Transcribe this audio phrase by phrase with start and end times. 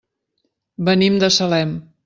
[0.89, 1.79] Venim de Salem.